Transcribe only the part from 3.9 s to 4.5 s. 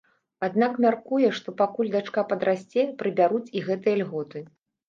льготы.